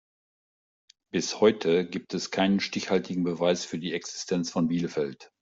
[1.11, 5.31] Bis heute gibt es keinen stichhaltigen Beweis für die Existenz von Bielefeld.